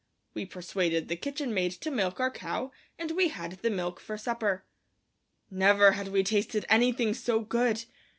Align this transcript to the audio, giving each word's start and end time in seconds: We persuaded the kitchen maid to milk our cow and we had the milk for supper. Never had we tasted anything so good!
We 0.33 0.47
persuaded 0.47 1.09
the 1.09 1.15
kitchen 1.15 1.53
maid 1.53 1.73
to 1.73 1.91
milk 1.91 2.19
our 2.19 2.31
cow 2.31 2.71
and 2.97 3.11
we 3.11 3.27
had 3.27 3.51
the 3.61 3.69
milk 3.69 3.99
for 3.99 4.17
supper. 4.17 4.65
Never 5.51 5.91
had 5.91 6.07
we 6.07 6.23
tasted 6.23 6.65
anything 6.69 7.13
so 7.13 7.41
good! 7.41 7.85